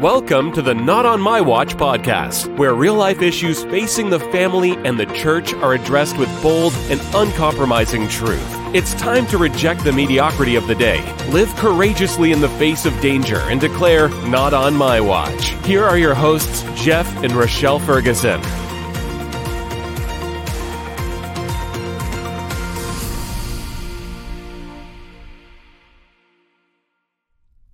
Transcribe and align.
Welcome 0.00 0.52
to 0.52 0.62
the 0.62 0.76
Not 0.76 1.06
on 1.06 1.20
My 1.20 1.40
Watch 1.40 1.76
podcast, 1.76 2.56
where 2.56 2.72
real 2.72 2.94
life 2.94 3.20
issues 3.20 3.64
facing 3.64 4.10
the 4.10 4.20
family 4.20 4.76
and 4.86 4.96
the 4.96 5.06
church 5.06 5.52
are 5.54 5.74
addressed 5.74 6.16
with 6.18 6.28
bold 6.40 6.72
and 6.88 7.00
uncompromising 7.16 8.06
truth. 8.06 8.40
It's 8.72 8.94
time 8.94 9.26
to 9.26 9.38
reject 9.38 9.82
the 9.82 9.92
mediocrity 9.92 10.54
of 10.54 10.68
the 10.68 10.76
day, 10.76 11.02
live 11.30 11.52
courageously 11.56 12.30
in 12.30 12.40
the 12.40 12.48
face 12.50 12.86
of 12.86 13.00
danger, 13.00 13.40
and 13.40 13.60
declare, 13.60 14.08
Not 14.28 14.54
on 14.54 14.76
my 14.76 15.00
watch. 15.00 15.48
Here 15.66 15.82
are 15.82 15.98
your 15.98 16.14
hosts, 16.14 16.62
Jeff 16.80 17.12
and 17.24 17.32
Rochelle 17.32 17.80
Ferguson. 17.80 18.40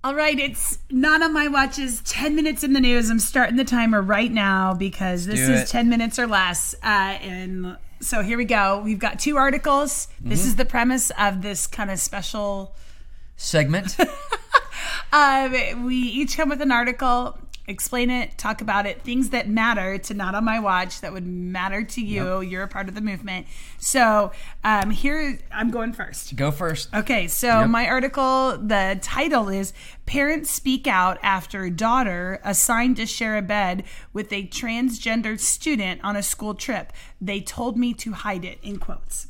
All 0.05 0.15
right, 0.15 0.39
it's 0.39 0.79
not 0.91 1.23
on 1.23 1.33
my 1.33 1.49
watches. 1.49 2.03
10 2.03 2.37
minutes 2.37 2.63
in 2.63 2.75
the 2.75 2.81
news. 2.81 3.09
I'm 3.09 3.19
starting 3.19 3.57
the 3.57 3.65
timer 3.65 4.03
right 4.03 4.31
now 4.31 4.75
because 4.75 5.25
this 5.25 5.41
is 5.41 5.71
10 5.71 5.89
minutes 5.89 6.19
or 6.19 6.27
less. 6.27 6.75
Uh, 6.83 6.87
and 7.23 7.79
so 8.01 8.23
here 8.23 8.37
we 8.37 8.45
go. 8.45 8.83
We've 8.85 8.99
got 8.99 9.19
two 9.19 9.39
articles. 9.39 10.09
This 10.21 10.41
Mm-hmm. 10.41 10.49
is 10.49 10.57
the 10.57 10.67
premise 10.67 11.11
of 11.19 11.41
this 11.41 11.67
kind 11.67 11.91
of 11.91 11.99
special. 11.99 12.75
segment. 13.37 13.97
Um, 15.11 15.53
we 15.87 15.97
each 15.97 16.37
come 16.37 16.51
with 16.51 16.61
an 16.61 16.71
article, 16.71 17.39
explain 17.67 18.11
it, 18.11 18.37
talk 18.37 18.61
about 18.61 18.87
it, 18.87 19.03
things 19.03 19.31
that 19.31 19.49
matter 19.49 19.97
to 19.97 20.15
Not 20.15 20.35
on 20.35 20.45
My 20.45 20.59
Watch 20.61 21.01
that 21.01 21.13
would 21.13 21.27
matter 21.27 21.83
to 21.83 22.01
you. 22.03 22.41
You're 22.41 22.65
a 22.65 22.69
part 22.69 22.89
of 22.89 22.95
the 22.95 23.01
movement. 23.01 23.47
So 23.79 24.33
um, 24.63 24.91
here, 24.91 25.39
I'm 25.51 25.71
going 25.71 25.93
first. 25.93 26.37
Go 26.37 26.51
first. 26.51 26.93
Okay, 26.95 27.27
so 27.29 27.61
Yep. 27.61 27.71
my 27.71 27.89
article, 27.89 28.59
the 28.59 28.99
title 29.01 29.49
is 29.49 29.73
Parents 30.07 30.51
Speak 30.51 30.87
Out 30.87 31.19
After 31.23 31.71
Daughter 31.71 32.41
Assigned 32.45 32.97
to 32.97 33.07
Share 33.07 33.37
a 33.39 33.43
Bed 33.43 33.85
with 34.13 34.33
a 34.33 34.47
Transgender 34.49 35.41
Student 35.41 36.03
on 36.05 36.17
a 36.17 36.23
School 36.23 36.55
Trip. 36.55 36.93
They 37.21 37.41
told 37.41 37.79
me 37.79 37.95
to 37.95 38.13
hide 38.13 38.45
it, 38.45 38.59
in 38.63 38.79
quotes. 38.79 39.29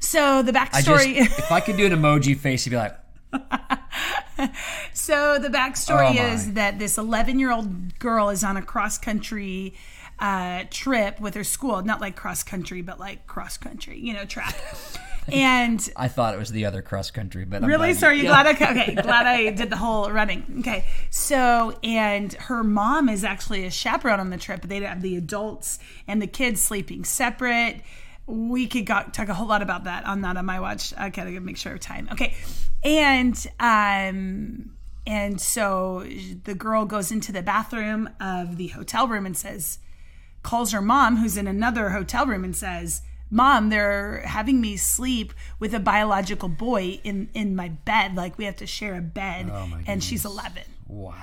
So 0.00 0.42
the 0.42 0.58
I 0.58 0.64
just, 0.82 0.86
backstory. 0.86 1.16
if 1.38 1.52
I 1.52 1.60
could 1.60 1.76
do 1.76 1.86
an 1.86 1.92
emoji 1.92 2.36
face, 2.36 2.66
you'd 2.66 2.70
be 2.72 2.76
like, 2.76 2.96
so 4.92 5.38
the 5.38 5.48
backstory 5.48 6.18
Oh, 6.20 6.32
is 6.32 6.52
that 6.54 6.78
this 6.78 6.98
11 6.98 7.38
year 7.38 7.50
old 7.52 7.98
girl 7.98 8.28
is 8.30 8.44
on 8.44 8.56
a 8.56 8.62
cross 8.62 8.98
country 8.98 9.74
uh, 10.18 10.64
trip 10.70 11.20
with 11.20 11.34
her 11.34 11.44
school, 11.44 11.82
not 11.82 12.00
like 12.00 12.16
cross 12.16 12.42
country, 12.42 12.82
but 12.82 13.00
like 13.00 13.26
cross 13.26 13.56
country, 13.56 13.98
you 13.98 14.12
know, 14.12 14.24
track. 14.24 14.54
and 15.32 15.90
I 15.96 16.06
thought 16.08 16.34
it 16.34 16.38
was 16.38 16.50
the 16.50 16.66
other 16.66 16.82
cross 16.82 17.10
country, 17.10 17.44
but 17.44 17.62
I'm 17.62 17.68
Really? 17.68 17.88
glad 17.92 17.96
So 18.00 18.10
you 18.10 18.22
yeah. 18.24 18.42
glad? 18.42 18.46
I, 18.62 18.70
okay, 18.70 18.94
glad 18.94 19.26
I 19.26 19.50
did 19.50 19.70
the 19.70 19.76
whole 19.76 20.10
running. 20.10 20.44
Okay, 20.60 20.84
so 21.10 21.78
and 21.82 22.32
her 22.34 22.62
mom 22.62 23.08
is 23.08 23.24
actually 23.24 23.64
a 23.66 23.70
chaperone 23.70 24.20
on 24.20 24.30
the 24.30 24.36
trip. 24.36 24.60
But 24.60 24.70
they 24.70 24.80
have 24.80 25.02
the 25.02 25.16
adults 25.16 25.78
and 26.06 26.22
the 26.22 26.26
kids 26.28 26.60
sleeping 26.62 27.04
separate. 27.04 27.80
We 28.26 28.66
could 28.66 28.86
got, 28.86 29.12
talk 29.12 29.28
a 29.28 29.34
whole 29.34 29.46
lot 29.46 29.62
about 29.62 29.84
that 29.84 30.06
on 30.06 30.20
not 30.20 30.36
on 30.36 30.46
my 30.46 30.60
watch. 30.60 30.94
I 30.96 31.10
gotta 31.10 31.38
make 31.40 31.56
sure 31.56 31.74
of 31.74 31.80
time. 31.80 32.08
Okay, 32.12 32.34
and 32.82 33.46
um 33.60 34.74
and 35.06 35.40
so 35.40 36.06
the 36.44 36.54
girl 36.54 36.86
goes 36.86 37.12
into 37.12 37.32
the 37.32 37.42
bathroom 37.42 38.08
of 38.20 38.56
the 38.56 38.68
hotel 38.68 39.06
room 39.06 39.26
and 39.26 39.36
says, 39.36 39.78
calls 40.42 40.72
her 40.72 40.80
mom, 40.80 41.16
who's 41.16 41.36
in 41.36 41.46
another 41.46 41.90
hotel 41.90 42.24
room, 42.26 42.44
and 42.44 42.56
says, 42.56 43.02
Mom, 43.30 43.68
they're 43.70 44.20
having 44.26 44.60
me 44.60 44.76
sleep 44.76 45.32
with 45.58 45.74
a 45.74 45.80
biological 45.80 46.48
boy 46.48 47.00
in, 47.02 47.28
in 47.34 47.56
my 47.56 47.68
bed. 47.68 48.14
Like, 48.14 48.38
we 48.38 48.44
have 48.44 48.56
to 48.56 48.66
share 48.66 48.94
a 48.94 49.00
bed. 49.00 49.50
Oh, 49.52 49.78
and 49.86 50.04
she's 50.04 50.24
11. 50.24 50.62
Wow. 50.86 51.14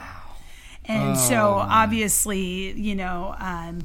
And 0.86 1.18
so, 1.18 1.54
obviously, 1.54 2.72
you 2.74 2.96
know, 2.96 3.36
um, 3.40 3.80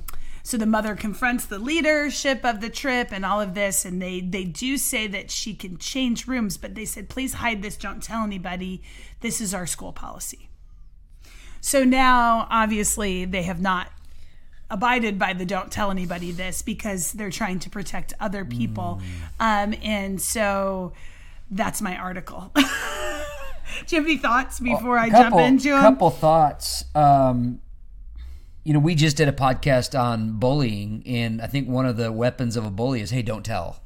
so 0.47 0.57
the 0.57 0.65
mother 0.65 0.95
confronts 0.95 1.45
the 1.45 1.59
leadership 1.59 2.45
of 2.45 2.61
the 2.61 2.71
trip 2.71 3.09
and 3.11 3.27
all 3.27 3.41
of 3.41 3.55
this, 3.55 3.85
and 3.85 4.01
they 4.01 4.21
they 4.21 4.45
do 4.45 4.77
say 4.77 5.09
that 5.09 5.29
she 5.29 5.55
can 5.55 5.77
change 5.77 6.29
rooms, 6.29 6.57
but 6.57 6.77
they 6.77 6.85
said, 6.85 7.09
please 7.09 7.35
hide 7.35 7.63
this, 7.63 7.77
don't 7.77 8.01
tell 8.01 8.23
anybody. 8.23 8.81
This 9.23 9.41
is 9.41 9.53
our 9.53 9.67
school 9.67 9.93
policy. 9.93 10.49
So 11.61 11.83
now, 11.83 12.47
obviously, 12.49 13.25
they 13.25 13.43
have 13.43 13.61
not 13.61 13.91
abided 14.71 15.19
by 15.19 15.33
the 15.33 15.45
don't 15.45 15.73
tell 15.73 15.91
anybody 15.91 16.31
this 16.31 16.63
because 16.63 17.11
they're 17.11 17.31
trying 17.31 17.59
to 17.59 17.69
protect 17.69 18.13
other 18.21 18.45
people. 18.45 19.01
Um, 19.41 19.75
and 19.83 20.23
so 20.23 20.93
that's 21.51 21.83
my 21.83 21.97
article. 21.97 22.53
Do 22.55 23.97
you 23.97 24.01
have 24.01 24.07
any 24.07 24.17
thoughts 24.17 24.61
before 24.61 24.97
I 24.97 25.11
couple, 25.11 25.39
jump 25.39 25.49
into 25.49 25.71
them? 25.71 25.81
couple 25.81 26.11
thoughts. 26.11 26.85
Um, 26.95 27.61
you 28.67 28.73
know, 28.73 28.81
we 28.81 28.97
just 28.97 29.17
did 29.17 29.29
a 29.29 29.33
podcast 29.33 29.97
on 29.97 30.41
bullying, 30.41 31.05
and 31.07 31.41
I 31.41 31.47
think 31.47 31.69
one 31.69 31.87
of 31.87 31.97
the 31.97 32.11
weapons 32.11 32.57
of 32.57 32.67
a 32.67 32.71
bully 32.71 33.01
is, 33.01 33.11
"Hey, 33.11 33.23
don't 33.23 33.45
tell." 33.45 33.81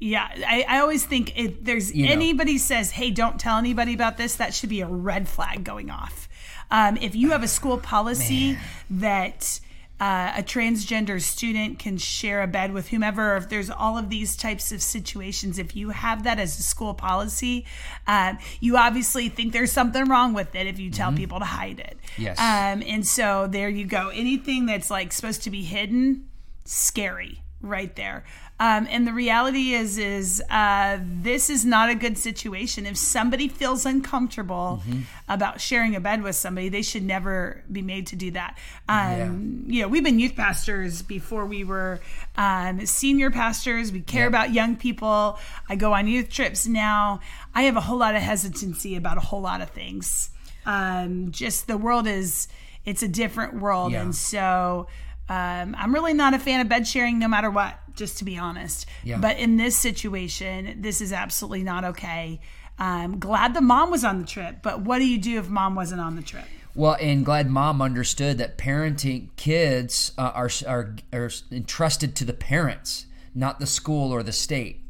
Yeah, 0.00 0.28
I, 0.34 0.64
I 0.68 0.78
always 0.80 1.06
think 1.06 1.38
if 1.38 1.62
there's 1.62 1.94
know. 1.94 2.08
anybody 2.10 2.58
says, 2.58 2.90
"Hey, 2.90 3.12
don't 3.12 3.38
tell 3.38 3.56
anybody 3.56 3.94
about 3.94 4.16
this," 4.16 4.34
that 4.34 4.52
should 4.52 4.68
be 4.68 4.80
a 4.80 4.88
red 4.88 5.28
flag 5.28 5.62
going 5.62 5.90
off. 5.90 6.28
Um, 6.72 6.96
if 6.96 7.14
you 7.14 7.30
have 7.30 7.44
a 7.44 7.48
school 7.48 7.78
policy 7.78 8.58
that 8.90 9.60
uh, 10.00 10.32
a 10.36 10.42
transgender 10.42 11.20
student 11.20 11.78
can 11.78 11.98
share 11.98 12.42
a 12.42 12.46
bed 12.46 12.72
with 12.72 12.88
whomever, 12.88 13.36
if 13.36 13.48
there's 13.48 13.70
all 13.70 13.98
of 13.98 14.08
these 14.10 14.36
types 14.36 14.70
of 14.70 14.80
situations, 14.80 15.58
if 15.58 15.74
you 15.74 15.90
have 15.90 16.22
that 16.24 16.38
as 16.38 16.58
a 16.58 16.62
school 16.62 16.94
policy, 16.94 17.66
um, 18.06 18.38
you 18.60 18.76
obviously 18.76 19.28
think 19.28 19.52
there's 19.52 19.72
something 19.72 20.04
wrong 20.04 20.34
with 20.34 20.54
it 20.54 20.66
if 20.66 20.78
you 20.78 20.90
tell 20.90 21.12
people 21.12 21.38
to 21.40 21.44
hide 21.44 21.80
it. 21.80 21.98
Yes. 22.16 22.38
Um, 22.38 22.82
and 22.86 23.06
so 23.06 23.48
there 23.48 23.68
you 23.68 23.86
go. 23.86 24.10
Anything 24.10 24.66
that's 24.66 24.90
like 24.90 25.12
supposed 25.12 25.42
to 25.44 25.50
be 25.50 25.62
hidden, 25.62 26.28
scary 26.64 27.42
right 27.60 27.94
there. 27.96 28.24
Um, 28.60 28.86
and 28.90 29.06
the 29.06 29.12
reality 29.12 29.72
is, 29.72 29.98
is 29.98 30.42
uh, 30.50 30.98
this 31.02 31.50
is 31.50 31.64
not 31.64 31.90
a 31.90 31.94
good 31.94 32.18
situation. 32.18 32.86
If 32.86 32.96
somebody 32.96 33.48
feels 33.48 33.86
uncomfortable 33.86 34.82
about 35.28 35.60
sharing 35.60 35.94
a 35.94 36.00
bed 36.00 36.22
with 36.22 36.36
somebody, 36.36 36.68
they 36.68 36.82
should 36.82 37.04
never 37.04 37.62
be 37.70 37.82
made 37.82 38.06
to 38.08 38.16
do 38.16 38.30
that. 38.32 38.58
Um, 38.88 39.64
You 39.66 39.82
know, 39.82 39.88
we've 39.88 40.04
been 40.04 40.18
youth 40.18 40.34
pastors 40.34 41.02
before 41.02 41.46
we 41.46 41.62
were 41.64 42.00
um, 42.36 42.86
senior 42.86 43.30
pastors. 43.30 43.92
We 43.92 44.00
care 44.00 44.26
about 44.26 44.52
young 44.52 44.76
people. 44.76 45.38
I 45.68 45.76
go 45.76 45.92
on 45.92 46.06
youth 46.08 46.28
trips 46.30 46.66
now. 46.66 47.20
I 47.54 47.62
have 47.62 47.76
a 47.76 47.80
whole 47.80 47.98
lot 47.98 48.14
of 48.14 48.22
hesitancy 48.22 48.96
about 48.96 49.18
a 49.18 49.20
whole 49.20 49.40
lot 49.40 49.60
of 49.60 49.70
things. 49.70 50.30
Um, 50.66 51.30
just 51.30 51.66
the 51.66 51.78
world 51.78 52.06
is, 52.06 52.48
it's 52.84 53.02
a 53.02 53.08
different 53.08 53.54
world. 53.60 53.92
Yeah. 53.92 54.02
And 54.02 54.14
so 54.14 54.88
um, 55.28 55.76
I'm 55.78 55.92
really 55.92 56.14
not 56.14 56.34
a 56.34 56.38
fan 56.38 56.60
of 56.60 56.68
bed 56.68 56.86
sharing 56.86 57.18
no 57.18 57.28
matter 57.28 57.50
what, 57.50 57.78
just 57.94 58.18
to 58.18 58.24
be 58.24 58.38
honest. 58.38 58.86
Yeah. 59.04 59.18
But 59.18 59.38
in 59.38 59.56
this 59.56 59.76
situation, 59.76 60.80
this 60.80 61.00
is 61.00 61.12
absolutely 61.12 61.62
not 61.64 61.84
okay. 61.84 62.40
Um, 62.78 63.18
glad 63.18 63.54
the 63.54 63.60
mom 63.60 63.90
was 63.90 64.04
on 64.04 64.20
the 64.20 64.26
trip, 64.26 64.58
but 64.62 64.80
what 64.82 64.98
do 64.98 65.06
you 65.06 65.18
do 65.18 65.38
if 65.38 65.48
mom 65.48 65.74
wasn't 65.74 66.00
on 66.00 66.16
the 66.16 66.22
trip? 66.22 66.44
Well, 66.74 66.96
and 67.00 67.24
glad 67.24 67.50
mom 67.50 67.82
understood 67.82 68.38
that 68.38 68.56
parenting 68.56 69.30
kids 69.36 70.12
uh, 70.16 70.30
are, 70.34 70.50
are 70.66 70.94
are 71.12 71.30
entrusted 71.50 72.14
to 72.16 72.24
the 72.24 72.32
parents, 72.32 73.06
not 73.34 73.58
the 73.58 73.66
school 73.66 74.12
or 74.12 74.22
the 74.22 74.32
state. 74.32 74.80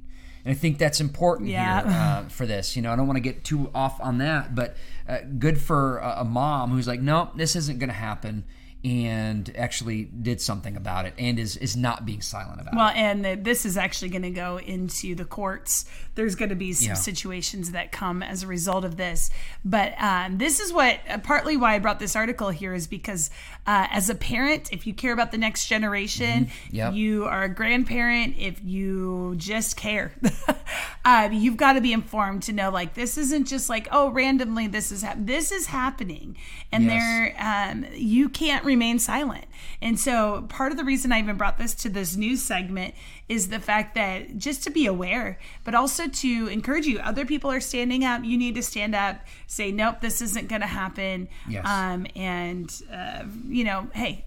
And 0.45 0.53
I 0.53 0.55
think 0.55 0.77
that's 0.79 1.01
important 1.01 1.49
Yeah. 1.49 1.83
here 1.83 1.93
uh, 1.93 2.29
for 2.29 2.45
this. 2.47 2.77
You 2.77 2.83
know, 2.83 2.93
I 2.93 2.97
don't 2.97 3.07
want 3.07 3.17
to 3.17 3.23
get 3.23 3.43
too 3.43 3.71
off 3.75 4.01
on 4.01 4.19
that, 4.19 4.55
but 4.55 4.77
uh, 5.09 5.19
good 5.39 5.59
for 5.61 5.99
a, 5.99 6.21
a 6.21 6.25
mom 6.25 6.71
who's 6.71 6.87
like, 6.87 7.01
no, 7.01 7.31
this 7.37 7.57
isn't 7.57 7.79
going 7.79 7.89
to 7.89 7.95
happen, 7.95 8.45
and 8.85 9.53
actually 9.57 10.05
did 10.05 10.41
something 10.41 10.77
about 10.77 11.05
it, 11.07 11.15
and 11.19 11.39
is 11.39 11.57
is 11.57 11.77
not 11.77 12.07
being 12.07 12.21
silent 12.21 12.61
about 12.61 12.75
it. 12.75 12.77
Well, 12.77 12.89
and 12.95 13.27
uh, 13.27 13.37
this 13.41 13.67
is 13.67 13.77
actually 13.77 14.11
going 14.11 14.23
to 14.23 14.31
go 14.31 14.59
into 14.59 15.15
the 15.15 15.25
courts. 15.25 15.85
There's 16.15 16.35
going 16.37 16.49
to 16.51 16.55
be 16.55 16.73
some 16.73 16.89
Yeah. 16.89 16.95
situations 16.95 17.73
that 17.73 17.91
come 17.93 18.23
as 18.23 18.43
a 18.43 18.47
result 18.47 18.85
of 18.85 18.97
this. 18.97 19.31
But 19.65 19.95
um, 20.01 20.39
this 20.39 20.61
is 20.61 20.73
what 20.73 21.01
uh, 21.09 21.19
partly 21.19 21.57
why 21.57 21.75
I 21.75 21.79
brought 21.81 21.99
this 21.99 22.15
article 22.17 22.51
here 22.51 22.73
is 22.75 22.87
because 22.87 23.31
uh, 23.67 23.87
as 23.91 24.09
a 24.11 24.15
parent, 24.15 24.73
if 24.73 24.87
you 24.87 24.95
care 24.95 25.13
about 25.13 25.33
the 25.33 25.39
next 25.39 25.67
generation, 25.67 26.47
Mm-hmm. 26.47 26.77
Yep. 26.77 26.95
you 26.95 27.25
are 27.25 27.45
a 27.45 27.49
grandparent, 27.49 28.37
if 28.39 28.63
you 28.65 29.35
just 29.37 29.77
care, 29.77 30.13
uh, 31.05 31.29
you've 31.33 31.57
got 31.57 31.75
to 31.75 31.81
be 31.81 31.93
informed 31.93 32.43
to 32.45 32.53
know 32.53 32.71
like 32.71 32.95
this 32.95 33.17
isn't 33.19 33.47
just 33.47 33.69
like 33.69 33.89
oh 33.91 34.11
randomly 34.11 34.67
this 34.67 34.93
is 34.93 35.03
hap- 35.03 35.17
this 35.19 35.51
is 35.53 35.67
happening, 35.67 36.37
and 36.73 36.85
Yes. 36.85 36.93
there 36.93 37.35
um, 37.39 37.87
you 37.95 38.29
can't 38.29 38.65
remain 38.65 38.99
silent. 38.99 39.45
And 39.81 39.99
so 39.99 40.47
part 40.49 40.73
of 40.73 40.79
the 40.79 40.85
reason 40.85 41.13
I 41.13 41.19
even 41.21 41.37
brought 41.37 41.59
this 41.59 41.75
to 41.77 41.89
this 41.89 42.17
news 42.17 42.43
segment 42.43 42.95
is 43.29 43.49
the 43.49 43.61
fact 43.61 43.95
that 43.95 44.39
just 44.39 44.63
to 44.65 44.71
be 44.71 44.87
aware, 44.87 45.39
but 45.65 45.75
also 45.75 46.09
to 46.09 46.47
encourage 46.49 46.87
you. 46.87 46.99
Other 46.99 47.25
people 47.27 47.51
are 47.51 47.61
standing 47.61 48.05
up. 48.05 48.25
You 48.25 48.39
need 48.39 48.55
to 48.55 48.63
stand 48.63 48.95
up. 48.95 49.21
Say 49.47 49.71
nope, 49.73 50.01
this 50.01 50.21
isn't 50.23 50.49
going 50.49 50.63
to 50.63 50.67
happen. 50.67 51.29
Yes. 51.49 51.67
Um, 51.67 52.07
and 52.17 52.73
uh, 52.93 53.25
you 53.47 53.65
know, 53.65 53.89
hey, 53.95 54.25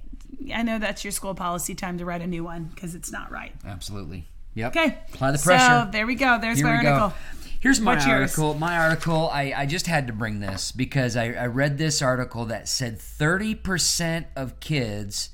I 0.53 0.63
know 0.63 0.79
that's 0.79 1.03
your 1.03 1.11
school 1.11 1.35
policy. 1.35 1.75
Time 1.75 1.97
to 1.97 2.05
write 2.05 2.21
a 2.21 2.27
new 2.27 2.43
one 2.43 2.65
because 2.65 2.95
it's 2.95 3.11
not 3.11 3.31
right. 3.31 3.53
Absolutely. 3.65 4.25
Yep. 4.53 4.75
Okay. 4.75 4.98
Apply 5.13 5.31
the 5.31 5.38
pressure. 5.38 5.86
So 5.86 5.92
there 5.92 6.06
we 6.06 6.15
go. 6.15 6.39
There's 6.39 6.57
Here 6.57 6.68
my 6.68 6.77
we 6.77 6.83
go. 6.83 6.89
article. 6.89 7.13
Here's 7.59 7.80
my 7.80 7.94
What's 7.94 8.07
yours? 8.07 8.21
article. 8.39 8.53
My 8.56 8.77
article, 8.80 9.30
I, 9.31 9.53
I 9.56 9.65
just 9.68 9.86
had 9.86 10.07
to 10.07 10.13
bring 10.13 10.39
this 10.39 10.71
because 10.71 11.15
I, 11.15 11.33
I 11.33 11.45
read 11.45 11.77
this 11.77 12.01
article 12.01 12.45
that 12.45 12.68
said 12.68 12.98
30% 12.98 14.25
of 14.36 14.59
kids 14.59 15.30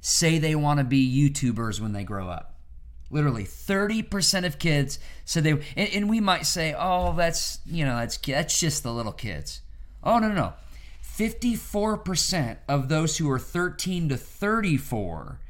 say 0.00 0.38
they 0.38 0.54
want 0.54 0.78
to 0.78 0.84
be 0.84 1.30
YouTubers 1.30 1.80
when 1.80 1.92
they 1.92 2.04
grow 2.04 2.28
up. 2.28 2.54
Literally, 3.10 3.44
30% 3.44 4.46
of 4.46 4.58
kids 4.58 4.98
said 5.24 5.44
they, 5.44 5.50
and, 5.50 5.90
and 5.92 6.08
we 6.08 6.20
might 6.20 6.46
say, 6.46 6.74
oh, 6.78 7.14
that's, 7.14 7.58
you 7.66 7.84
know, 7.84 7.96
that's, 7.96 8.16
that's 8.16 8.58
just 8.58 8.84
the 8.84 8.92
little 8.92 9.12
kids. 9.12 9.60
Oh, 10.04 10.18
no, 10.18 10.28
no, 10.28 10.34
no. 10.34 10.52
54% 11.04 12.56
of 12.68 12.88
those 12.88 13.18
who 13.18 13.30
are 13.30 13.38
13 13.38 14.08
to 14.08 14.16
34 14.16 15.40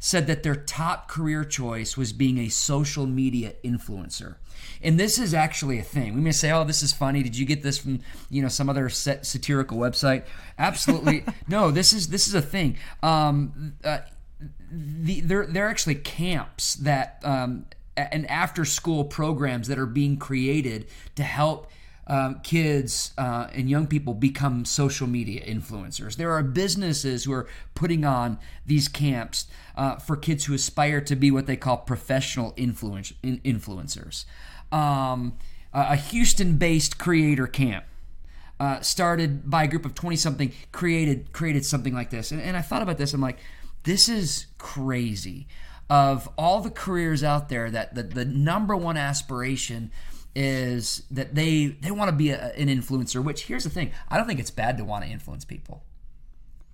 said 0.00 0.26
that 0.26 0.42
their 0.42 0.56
top 0.56 1.08
career 1.08 1.44
choice 1.44 1.96
was 1.96 2.12
being 2.12 2.38
a 2.38 2.48
social 2.48 3.06
media 3.06 3.52
influencer. 3.62 4.36
And 4.82 4.98
this 4.98 5.18
is 5.18 5.34
actually 5.34 5.78
a 5.78 5.82
thing. 5.82 6.14
We 6.14 6.22
may 6.22 6.32
say, 6.32 6.50
"Oh, 6.50 6.64
this 6.64 6.82
is 6.82 6.92
funny. 6.92 7.22
Did 7.22 7.36
you 7.36 7.46
get 7.46 7.62
this 7.62 7.78
from 7.78 8.00
you 8.30 8.42
know 8.42 8.48
some 8.48 8.68
other 8.68 8.88
sat- 8.88 9.26
satirical 9.26 9.78
website?" 9.78 10.24
Absolutely, 10.58 11.24
no. 11.48 11.70
This 11.70 11.92
is 11.92 12.08
this 12.08 12.26
is 12.26 12.34
a 12.34 12.42
thing. 12.42 12.78
Um, 13.02 13.74
uh, 13.84 13.98
the, 14.70 15.20
there 15.20 15.46
there 15.46 15.66
are 15.66 15.70
actually 15.70 15.96
camps 15.96 16.74
that 16.76 17.20
um, 17.24 17.66
and 17.96 18.28
after 18.30 18.64
school 18.64 19.04
programs 19.04 19.68
that 19.68 19.78
are 19.78 19.86
being 19.86 20.16
created 20.16 20.86
to 21.16 21.22
help 21.22 21.70
um, 22.10 22.40
kids 22.40 23.12
uh, 23.16 23.46
and 23.54 23.70
young 23.70 23.86
people 23.86 24.14
become 24.14 24.64
social 24.64 25.06
media 25.06 25.42
influencers. 25.46 26.16
There 26.16 26.32
are 26.32 26.42
businesses 26.42 27.22
who 27.22 27.32
are 27.32 27.46
putting 27.76 28.04
on 28.04 28.38
these 28.66 28.88
camps 28.88 29.46
uh, 29.76 29.96
for 29.96 30.16
kids 30.16 30.46
who 30.46 30.54
aspire 30.54 31.00
to 31.02 31.14
be 31.14 31.30
what 31.30 31.46
they 31.46 31.56
call 31.56 31.76
professional 31.78 32.52
influence, 32.56 33.12
influencers. 33.22 34.24
Um, 34.72 35.38
a 35.72 35.94
Houston 35.94 36.56
based 36.56 36.98
creator 36.98 37.46
camp. 37.46 37.84
Uh, 38.58 38.78
started 38.82 39.48
by 39.48 39.64
a 39.64 39.66
group 39.66 39.86
of 39.86 39.94
20 39.94 40.16
something 40.16 40.52
created 40.70 41.32
created 41.32 41.64
something 41.64 41.94
like 41.94 42.10
this 42.10 42.30
and, 42.30 42.42
and 42.42 42.58
i 42.58 42.60
thought 42.60 42.82
about 42.82 42.98
this 42.98 43.14
i'm 43.14 43.20
like 43.22 43.38
this 43.84 44.06
is 44.06 44.48
crazy 44.58 45.46
of 45.88 46.28
all 46.36 46.60
the 46.60 46.68
careers 46.68 47.24
out 47.24 47.48
there 47.48 47.70
that 47.70 47.94
the, 47.94 48.02
the 48.02 48.26
number 48.26 48.76
one 48.76 48.98
aspiration 48.98 49.90
is 50.34 51.02
that 51.10 51.34
they 51.34 51.66
they 51.66 51.90
want 51.90 52.08
to 52.08 52.16
be 52.16 52.30
a, 52.30 52.52
an 52.54 52.68
influencer 52.68 53.22
which 53.22 53.44
here's 53.44 53.64
the 53.64 53.70
thing 53.70 53.90
i 54.08 54.16
don't 54.16 54.26
think 54.26 54.38
it's 54.38 54.50
bad 54.50 54.78
to 54.78 54.84
want 54.84 55.04
to 55.04 55.10
influence 55.10 55.44
people. 55.44 55.82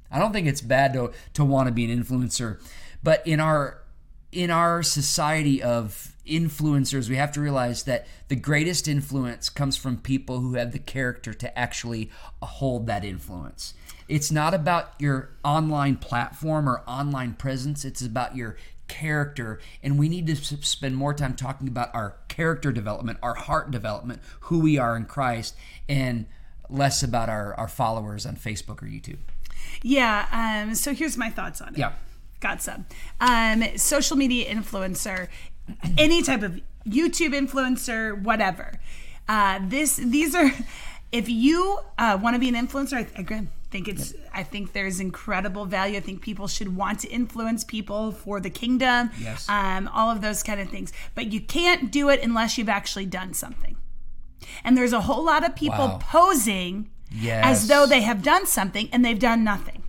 I 0.09 0.21
don't 0.21 0.33
think 0.33 0.47
it's 0.47 0.61
bad 0.61 0.93
to 0.93 1.13
to 1.35 1.45
want 1.45 1.67
to 1.67 1.73
be 1.73 1.91
an 1.91 2.05
influencer 2.05 2.61
but 3.03 3.27
in 3.27 3.41
our 3.41 3.83
in 4.33 4.51
our 4.51 4.83
society 4.83 5.63
of 5.63 6.15
influencers 6.27 7.09
we 7.09 7.17
have 7.17 7.33
to 7.33 7.41
realize 7.41 7.85
that 7.85 8.07
the 8.29 8.37
greatest 8.37 8.89
influence 8.89 9.49
comes 9.49 9.77
from 9.77 9.97
people 9.97 10.41
who 10.41 10.55
have 10.55 10.73
the 10.73 10.79
character 10.79 11.33
to 11.33 11.59
actually 11.59 12.11
hold 12.43 12.87
that 12.87 13.05
influence. 13.05 13.75
It's 14.09 14.31
not 14.31 14.55
about 14.55 14.93
your 14.99 15.31
online 15.45 15.97
platform 15.97 16.69
or 16.69 16.83
online 16.87 17.35
presence 17.35 17.85
it's 17.85 18.03
about 18.03 18.37
your 18.37 18.57
character 18.89 19.61
and 19.83 19.99
we 19.99 20.09
need 20.09 20.27
to 20.27 20.37
spend 20.37 20.97
more 20.97 21.13
time 21.13 21.35
talking 21.35 21.69
about 21.69 21.95
our 21.95 22.17
character 22.29 22.71
development 22.73 23.19
our 23.23 23.35
heart 23.35 23.71
development 23.71 24.21
who 24.41 24.61
we 24.61 24.79
are 24.79 24.97
in 24.97 25.05
christ 25.05 25.57
and 25.89 26.27
less 26.69 27.03
about 27.03 27.29
our, 27.29 27.55
our 27.55 27.69
followers 27.69 28.25
on 28.27 28.37
facebook 28.37 28.83
or 28.83 28.87
youtube 28.87 29.19
Yeah. 29.83 30.27
Um, 30.33 30.75
so 30.75 30.95
here's 30.95 31.17
my 31.17 31.31
thoughts 31.31 31.61
on 31.61 31.75
it. 31.75 31.79
Yeah. 31.79 31.93
Got 32.41 32.63
some. 32.63 32.87
Um, 33.21 33.65
social 33.77 34.17
media 34.17 34.53
influencer, 34.53 35.29
any 35.99 36.23
type 36.23 36.43
of 36.43 36.61
YouTube 36.89 37.35
influencer, 37.35 38.21
whatever. 38.23 38.79
Uh, 39.29 39.61
this 39.69 39.97
these 39.97 40.35
are 40.35 40.51
if 41.13 41.29
you 41.29 41.79
uh, 41.99 42.19
want 42.21 42.35
to 42.35 42.41
be 42.41 42.49
an 42.49 42.55
influencer, 42.55 42.95
I, 42.95 43.21
again, 43.21 43.51
think 43.85 43.89
it's 43.89 44.15
I 44.33 44.43
think 44.43 44.73
there's 44.73 45.01
incredible 45.01 45.67
value. 45.67 45.97
I 45.99 46.01
think 46.01 46.23
people 46.23 46.49
should 46.49 46.75
want 46.77 47.01
to 47.01 47.09
influence 47.09 47.63
people 47.65 48.11
for 48.13 48.41
the 48.41 48.51
kingdom. 48.51 49.11
Yes. 49.21 49.49
Um, 49.49 49.89
all 49.93 50.11
of 50.11 50.21
those 50.23 50.43
kind 50.43 50.61
of 50.61 50.69
things. 50.71 50.93
But 51.15 51.33
you 51.33 51.41
can't 51.41 51.91
do 51.93 52.09
it 52.09 52.23
unless 52.23 52.57
you've 52.57 52.69
actually 52.69 53.07
done 53.07 53.35
something. 53.35 53.77
And 54.65 54.77
there's 54.77 54.93
a 54.93 55.03
whole 55.03 55.25
lot 55.25 55.45
of 55.45 55.55
people 55.55 55.87
Wow. 55.89 55.99
posing 56.03 56.91
Yes. 57.11 57.45
as 57.45 57.69
though 57.69 57.87
they 57.87 58.01
have 58.03 58.23
done 58.23 58.47
something 58.47 58.89
and 58.93 59.05
they've 59.05 59.19
done 59.19 59.45
nothing. 59.45 59.83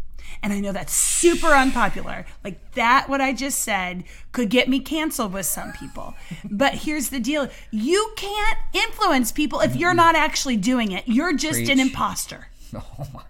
And 0.44 0.54
I 0.54 0.60
know 0.60 0.72
that's 0.72 0.94
super 0.94 1.48
unpopular. 1.48 2.26
Like 2.44 2.74
that, 2.74 3.10
what 3.10 3.22
I 3.22 3.34
just 3.34 3.60
said 3.60 4.04
could 4.34 4.50
get 4.50 4.70
me 4.70 4.80
canceled 4.80 5.34
with 5.34 5.46
some 5.48 5.72
people. 5.74 6.14
But 6.44 6.74
here's 6.76 7.10
the 7.10 7.20
deal 7.20 7.50
you 7.72 8.12
can't 8.18 8.58
influence 8.74 9.32
people 9.32 9.62
if 9.62 9.76
you're 9.76 9.96
not 9.96 10.16
actually 10.16 10.58
doing 10.58 10.92
it. 10.92 11.06
You're 11.08 11.34
just 11.34 11.62
an 11.70 11.80
imposter. 11.80 12.50
oh 12.76 13.08
my 13.14 13.24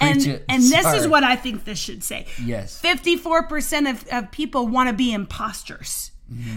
And, 0.00 0.26
it. 0.26 0.44
and 0.48 0.62
this 0.62 0.86
is 0.94 1.08
what 1.08 1.24
I 1.24 1.36
think 1.36 1.64
this 1.64 1.78
should 1.78 2.02
say. 2.02 2.26
Yes. 2.42 2.80
54% 2.82 3.90
of, 3.90 4.06
of 4.08 4.30
people 4.30 4.66
want 4.66 4.88
to 4.88 4.94
be 4.94 5.12
imposters 5.12 6.10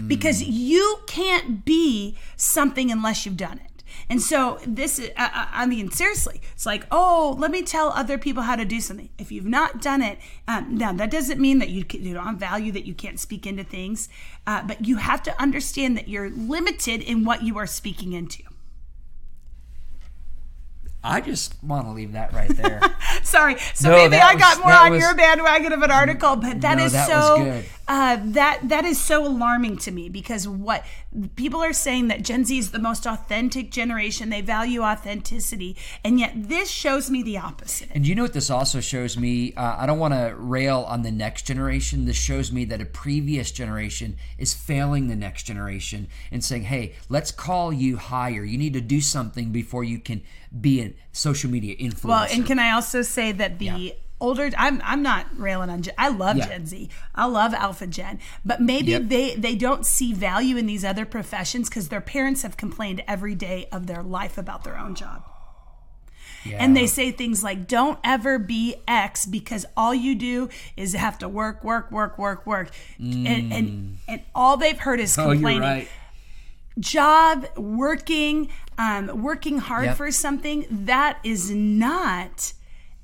because 0.06 0.42
you 0.42 1.00
can't 1.06 1.64
be 1.64 2.16
something 2.36 2.90
unless 2.90 3.24
you've 3.26 3.36
done 3.36 3.58
it. 3.64 3.68
And 4.10 4.22
so 4.22 4.58
this 4.66 4.98
is, 4.98 5.10
I, 5.16 5.48
I 5.52 5.62
I 5.62 5.66
mean, 5.66 5.90
seriously, 5.90 6.40
it's 6.52 6.64
like, 6.66 6.86
oh, 6.90 7.36
let 7.38 7.50
me 7.50 7.62
tell 7.62 7.90
other 7.90 8.16
people 8.16 8.42
how 8.42 8.56
to 8.56 8.64
do 8.64 8.80
something. 8.80 9.10
If 9.18 9.30
you've 9.30 9.44
not 9.46 9.82
done 9.82 10.02
it, 10.02 10.18
um, 10.46 10.76
now 10.76 10.92
that 10.92 11.10
doesn't 11.10 11.40
mean 11.40 11.58
that 11.58 11.68
you, 11.68 11.84
can- 11.84 12.02
you 12.02 12.14
don't 12.14 12.24
have 12.24 12.36
value, 12.38 12.72
that 12.72 12.86
you 12.86 12.94
can't 12.94 13.20
speak 13.20 13.46
into 13.46 13.64
things, 13.64 14.08
uh, 14.46 14.62
but 14.62 14.86
you 14.86 14.96
have 14.96 15.22
to 15.24 15.40
understand 15.42 15.96
that 15.96 16.08
you're 16.08 16.30
limited 16.30 17.02
in 17.02 17.24
what 17.24 17.42
you 17.42 17.58
are 17.58 17.66
speaking 17.66 18.12
into. 18.14 18.42
I 21.04 21.20
just 21.20 21.54
want 21.62 21.86
to 21.86 21.92
leave 21.92 22.12
that 22.12 22.32
right 22.32 22.50
there 22.56 22.80
Sorry. 23.22 23.56
So 23.74 23.90
No, 23.90 23.96
maybe 23.96 24.16
I 24.16 24.34
got 24.36 24.56
was- 24.58 24.64
more 24.64 24.72
on 24.74 24.92
was- 24.92 25.00
your 25.02 25.14
bandwagon 25.14 25.72
of 25.72 25.82
an 25.82 25.90
article, 25.90 26.36
but 26.36 26.60
that 26.62 26.78
No, 26.78 26.84
is 26.84 26.92
that 26.92 27.08
so 27.08 27.44
good. 27.44 27.64
Uh, 27.88 28.18
that 28.22 28.68
that 28.68 28.84
is 28.84 29.00
so 29.00 29.26
alarming 29.26 29.78
to 29.78 29.90
me 29.90 30.10
because 30.10 30.46
what 30.46 30.84
people 31.36 31.62
are 31.64 31.72
saying 31.72 32.08
that 32.08 32.22
Gen 32.22 32.44
Z 32.44 32.56
is 32.56 32.70
the 32.70 32.78
most 32.78 33.06
authentic 33.06 33.70
generation. 33.70 34.28
They 34.28 34.42
value 34.42 34.82
authenticity, 34.82 35.74
and 36.04 36.20
yet 36.20 36.32
this 36.34 36.70
shows 36.70 37.10
me 37.10 37.22
the 37.22 37.38
opposite. 37.38 37.88
And 37.92 38.06
you 38.06 38.14
know 38.14 38.22
what 38.22 38.34
this 38.34 38.50
also 38.50 38.80
shows 38.80 39.16
me? 39.16 39.54
Uh, 39.54 39.76
I 39.78 39.86
don't 39.86 39.98
want 39.98 40.12
to 40.12 40.34
rail 40.36 40.84
on 40.86 41.02
the 41.02 41.10
next 41.10 41.46
generation. 41.46 42.04
This 42.04 42.16
shows 42.16 42.52
me 42.52 42.66
that 42.66 42.82
a 42.82 42.84
previous 42.84 43.50
generation 43.50 44.18
is 44.36 44.52
failing 44.52 45.08
the 45.08 45.16
next 45.16 45.44
generation 45.44 46.08
and 46.30 46.44
saying, 46.44 46.64
hey, 46.64 46.94
let's 47.08 47.30
call 47.30 47.72
you 47.72 47.96
higher. 47.96 48.44
You 48.44 48.58
need 48.58 48.74
to 48.74 48.82
do 48.82 49.00
something 49.00 49.50
before 49.50 49.82
you 49.82 49.98
can 49.98 50.22
be 50.60 50.82
a 50.82 50.92
social 51.12 51.50
media 51.50 51.74
influencer. 51.76 52.04
Well, 52.04 52.28
and 52.30 52.46
can 52.46 52.58
I 52.58 52.72
also 52.72 53.00
say 53.00 53.32
that 53.32 53.58
the 53.58 53.64
Yeah. 53.64 53.92
Older 54.20 54.50
I'm 54.58 54.80
I'm 54.84 55.02
not 55.02 55.26
railing 55.36 55.70
on 55.70 55.82
Gen 55.82 55.94
I 55.98 56.08
love 56.08 56.36
Yeah. 56.36 56.48
Gen 56.48 56.66
Z. 56.66 56.88
I 57.14 57.26
love 57.26 57.54
Alpha 57.54 57.86
Gen. 57.86 58.18
But 58.44 58.60
maybe 58.60 58.92
Yep. 58.92 59.02
they 59.06 59.34
they 59.36 59.54
don't 59.54 59.84
see 59.86 60.12
value 60.12 60.56
in 60.56 60.66
these 60.66 60.84
other 60.84 61.04
professions 61.06 61.68
because 61.68 61.88
their 61.88 62.00
parents 62.00 62.42
have 62.42 62.56
complained 62.56 63.02
every 63.06 63.34
day 63.34 63.66
of 63.72 63.86
their 63.86 64.02
life 64.02 64.36
about 64.38 64.64
their 64.64 64.78
own 64.78 64.94
job. 64.94 65.22
yeah. 66.44 66.56
And 66.62 66.76
they 66.76 66.86
say 66.86 67.10
things 67.10 67.42
like, 67.44 67.66
don't 67.68 67.98
ever 68.04 68.38
be 68.38 68.76
X 68.86 69.26
because 69.26 69.66
all 69.76 69.94
you 69.94 70.14
do 70.14 70.48
is 70.76 70.94
have 70.94 71.18
to 71.18 71.28
work, 71.28 71.62
work, 71.64 71.90
work, 71.90 72.16
work, 72.18 72.46
work. 72.46 72.70
And, 72.98 73.52
and, 73.52 73.98
and 74.08 74.22
all 74.34 74.56
they've 74.56 74.78
heard 74.78 75.00
is 75.00 75.16
Mm. 75.16 75.22
oh, 75.26 75.32
complaining. 75.32 75.62
you're 75.62 75.70
right. 75.72 75.88
Job, 76.78 77.46
working, 77.56 78.48
um, 78.78 79.22
working 79.22 79.58
hard 79.58 79.86
Yep. 79.86 79.96
for 79.96 80.10
something, 80.12 80.64
that 80.70 81.18
is 81.24 81.50
not 81.50 82.52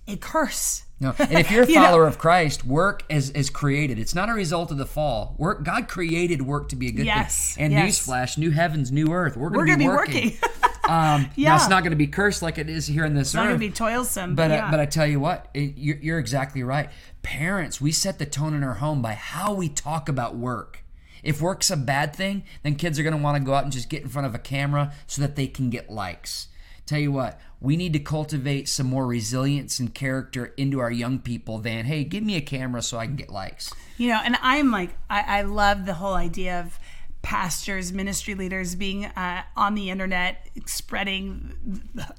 a 0.07 0.17
curse. 0.17 0.85
No. 1.01 1.15
And 1.19 1.33
if 1.39 1.51
you're 1.53 1.65
a 1.65 1.67
You 1.67 1.75
know- 1.77 1.85
follower 1.85 2.07
of 2.07 2.19
Christ, 2.19 2.65
work 2.65 3.03
is, 3.09 3.31
is 3.31 3.51
created. 3.51 3.99
It's 3.99 4.15
not 4.15 4.29
a 4.29 4.33
result 4.33 4.71
of 4.71 4.79
the 4.79 4.87
fall. 4.87 5.35
Work 5.39 5.65
God 5.65 5.89
created 5.89 6.43
work 6.43 6.69
to 6.71 6.77
be 6.77 6.89
a 6.89 6.93
good 6.93 7.07
Yes, 7.07 7.55
thing. 7.55 7.65
And 7.65 7.73
yes. 7.73 8.07
newsblash, 8.07 8.39
new 8.39 8.51
heavens, 8.51 8.93
new 8.93 9.13
earth. 9.13 9.37
We're 9.37 9.51
We're 9.51 9.67
going 9.67 9.79
to 9.79 9.85
be 9.85 9.85
be 9.85 9.89
working. 9.89 10.25
working. 10.43 10.51
Um, 10.87 11.31
Yeah. 11.35 11.49
Now 11.49 11.57
it's 11.57 11.69
not 11.71 11.81
going 11.83 11.93
to 11.93 11.97
be 11.97 12.07
cursed 12.09 12.43
like 12.43 12.59
it 12.59 12.69
is 12.69 12.87
here 12.87 13.07
in 13.07 13.15
this 13.15 13.29
earth. 13.29 13.29
it's 13.29 13.35
not 13.35 13.45
going 13.45 13.55
to 13.59 13.67
be 13.69 13.71
toilsome. 13.73 14.35
But 14.35 14.51
yeah. 14.51 14.67
uh, 14.69 14.71
but 14.71 14.81
I 14.81 14.85
tell 14.87 15.07
you 15.07 15.19
what, 15.19 15.49
it, 15.55 15.79
you're, 15.79 15.97
you're 15.97 16.19
exactly 16.19 16.63
right. 16.63 16.91
Parents, 17.23 17.81
we 17.81 17.91
set 17.91 18.19
the 18.19 18.27
tone 18.27 18.53
in 18.53 18.63
our 18.63 18.75
home 18.75 19.01
by 19.01 19.15
how 19.15 19.55
we 19.55 19.71
talk 19.71 20.11
about 20.11 20.37
work. 20.37 20.85
If 21.23 21.41
work's 21.41 21.71
a 21.71 21.77
bad 21.79 22.15
thing, 22.15 22.45
then 22.65 22.75
kids 22.75 22.99
are 22.99 23.03
going 23.03 23.17
to 23.17 23.23
want 23.23 23.39
to 23.39 23.43
go 23.43 23.55
out 23.55 23.65
and 23.65 23.73
just 23.73 23.89
get 23.89 24.03
in 24.03 24.11
front 24.11 24.27
of 24.27 24.35
a 24.35 24.39
camera 24.39 24.93
so 25.07 25.23
that 25.23 25.37
they 25.37 25.47
can 25.47 25.71
get 25.71 25.89
likes. 25.89 26.49
Tell 26.87 26.99
you 26.99 27.13
what, 27.13 27.41
we 27.61 27.77
need 27.79 27.95
to 27.95 27.99
cultivate 27.99 28.69
some 28.69 28.87
more 28.87 29.07
resilience 29.07 29.79
and 29.79 29.95
character 29.95 30.53
into 30.59 30.81
our 30.81 30.91
young 30.91 31.19
people 31.19 31.59
than, 31.59 31.87
hey, 31.87 32.05
give 32.05 32.23
me 32.23 32.37
a 32.37 32.43
camera 32.43 32.83
so 32.83 32.99
I 32.99 33.07
can 33.07 33.17
get 33.17 33.31
likes. 33.31 33.73
You 33.97 34.09
know, 34.09 34.21
and 34.23 34.37
I'm 34.43 34.71
like, 34.71 34.91
I, 35.09 35.39
I 35.39 35.43
love 35.43 35.87
the 35.87 35.95
whole 35.95 36.13
idea 36.15 36.61
of 36.61 36.79
pastors, 37.23 37.91
ministry 37.91 38.35
leaders 38.35 38.75
being 38.75 39.07
uh, 39.07 39.45
on 39.57 39.75
the 39.75 39.89
internet, 39.89 40.47
spreading, 40.67 41.55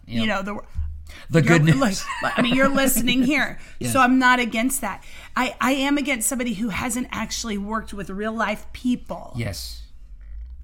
you 0.08 0.24
Yep. 0.24 0.28
know, 0.28 0.42
the 0.42 0.60
The 1.30 1.42
good 1.44 1.64
news. 1.64 2.04
like, 2.24 2.34
I 2.40 2.42
mean, 2.42 2.56
you're 2.56 2.68
listening 2.68 3.22
here, 3.34 3.60
so 3.92 4.00
I'm 4.00 4.18
not 4.18 4.40
against 4.40 4.82
that. 4.82 5.04
I, 5.36 5.56
I 5.62 5.74
am 5.74 6.00
against 6.00 6.28
somebody 6.28 6.56
who 6.56 6.70
hasn't 6.70 7.08
actually 7.12 7.60
worked 7.60 7.94
with 7.94 8.10
real 8.10 8.34
life 8.34 8.66
people 8.74 9.34
yes. 9.36 9.84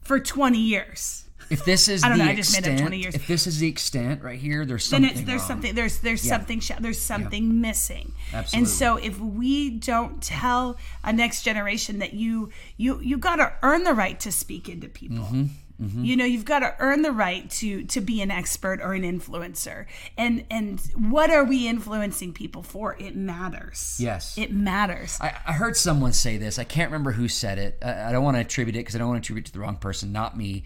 for 0.02 0.20
20 0.20 0.58
years. 0.58 1.26
If 1.52 1.66
this 1.66 1.88
is 1.88 2.04
I 2.04 2.10
don't 2.10 2.18
the 2.18 2.24
know, 2.26 2.32
I 2.32 2.36
just 2.36 2.52
made 2.54 2.60
extent, 2.60 2.80
up 2.80 2.82
20 2.82 2.98
years. 2.98 3.16
if 3.16 3.28
this 3.28 3.46
is 3.48 3.60
the 3.60 3.68
extent 3.68 4.24
right 4.24 4.40
here, 4.40 4.66
there's 4.66 4.90
then 4.90 5.02
something 5.04 5.18
it's, 5.20 5.28
there's 5.28 5.40
wrong. 5.42 5.48
something 5.48 5.76
there's 5.76 5.98
there's 6.00 6.26
Yeah. 6.26 6.38
something 6.38 6.62
there's 6.80 7.02
something 7.02 7.62
missing 7.62 8.14
Absolutely. 8.34 8.58
and 8.60 8.68
so 8.68 8.96
if 8.98 9.20
we 9.20 9.70
don't 9.70 10.22
tell 10.24 10.78
a 11.04 11.12
next 11.14 11.44
generation 11.44 12.00
that 12.00 12.14
you 12.14 12.50
you 12.78 13.00
you 13.02 13.18
got 13.18 13.36
to 13.36 13.54
earn 13.64 13.84
the 13.84 13.94
right 13.94 14.20
to 14.22 14.32
speak 14.32 14.70
into 14.70 14.88
people 14.88 15.26
Mm-hmm, 15.26 15.46
you 15.80 16.16
know 16.16 16.26
you've 16.26 16.46
got 16.46 16.60
to 16.60 16.76
earn 16.80 17.02
the 17.02 17.12
right 17.12 17.50
to 17.50 17.84
to 17.86 18.02
be 18.02 18.22
an 18.22 18.30
expert 18.32 18.80
or 18.82 18.94
an 18.94 19.04
influencer 19.04 19.86
and 20.18 20.46
and 20.52 20.80
what 20.96 21.30
are 21.30 21.44
we 21.44 21.68
influencing 21.68 22.34
people 22.34 22.64
for 22.64 22.96
it 23.00 23.16
matters 23.16 23.98
Yes. 24.00 24.38
it 24.38 24.52
matters 24.52 25.18
I, 25.22 25.34
I 25.48 25.54
heard 25.54 25.76
someone 25.78 26.14
say 26.14 26.38
this. 26.38 26.58
I 26.60 26.64
can't 26.64 26.92
remember 26.92 27.12
who 27.12 27.28
said 27.28 27.58
it. 27.58 27.78
I, 27.84 28.10
I 28.10 28.12
don't 28.12 28.24
want 28.24 28.38
to 28.38 28.42
attribute 28.42 28.76
it 28.76 28.80
because 28.80 28.96
I 28.96 29.00
don't 29.00 29.08
want 29.10 29.24
to 29.24 29.26
attribute 29.26 29.46
it 29.46 29.48
to 29.48 29.54
the 29.54 29.60
wrong 29.60 29.78
person, 29.78 30.12
not 30.12 30.38
me. 30.38 30.64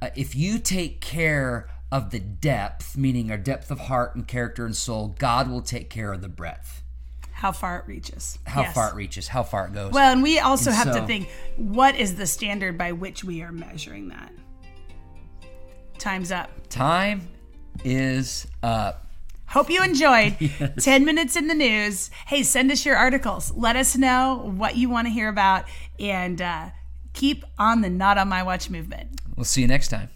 Uh, 0.00 0.10
if 0.16 0.34
you 0.34 0.58
take 0.58 1.00
care 1.00 1.68
of 1.90 2.10
the 2.10 2.20
depth, 2.20 2.96
meaning 2.96 3.30
our 3.30 3.36
depth 3.38 3.70
of 3.70 3.80
heart 3.80 4.14
and 4.14 4.26
character 4.28 4.64
and 4.66 4.76
soul, 4.76 5.14
God 5.18 5.48
will 5.50 5.62
take 5.62 5.88
care 5.90 6.12
of 6.12 6.20
the 6.20 6.28
breadth. 6.28 6.82
how 7.32 7.52
far 7.52 7.78
it 7.78 7.86
reaches 7.86 8.38
How 8.46 8.62
Yes. 8.62 8.74
far 8.74 8.90
it 8.90 8.94
reaches, 8.94 9.28
how 9.28 9.42
far 9.42 9.66
it 9.66 9.72
goes. 9.72 9.92
well 9.92 10.12
and 10.12 10.22
we 10.22 10.38
also 10.38 10.70
And 10.70 10.76
have 10.78 10.94
to 10.94 11.06
think 11.06 11.28
what 11.56 11.94
is 11.96 12.16
the 12.16 12.26
standard 12.26 12.76
by 12.76 12.92
which 12.92 13.22
we 13.24 13.42
are 13.42 13.52
measuring 13.52 14.08
that 14.08 14.32
time's 15.98 16.32
up 16.32 16.50
Time 16.68 17.28
is 17.84 18.46
up. 18.62 19.06
Hope 19.46 19.70
you 19.70 19.82
enjoyed 19.82 20.36
10 20.80 21.04
minutes 21.06 21.34
in 21.36 21.46
the 21.46 21.54
news. 21.54 22.10
Hey, 22.26 22.42
send 22.42 22.70
us 22.70 22.84
your 22.84 22.96
articles. 22.96 23.52
Let 23.56 23.76
us 23.76 23.96
know 23.96 24.52
what 24.56 24.76
you 24.76 24.90
want 24.90 25.06
to 25.06 25.10
hear 25.10 25.28
about 25.28 25.64
and 25.98 26.42
uh, 26.42 26.68
keep 27.14 27.44
on 27.58 27.80
the 27.80 27.88
Not 27.88 28.18
On 28.18 28.28
My 28.28 28.42
Watch 28.42 28.68
movement. 28.68 29.20
We'll 29.34 29.44
see 29.44 29.62
you 29.62 29.66
next 29.66 29.88
time. 29.88 30.10